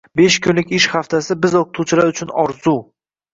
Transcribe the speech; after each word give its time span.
Besh 0.19 0.35
kunlik 0.45 0.71
ish 0.77 0.87
haftasi 0.93 1.37
biz 1.43 1.53
o‘qituvchilar 1.61 2.11
uchun 2.15 2.35
orzu 2.47 2.75